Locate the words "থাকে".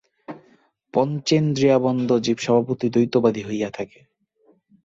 3.69-3.99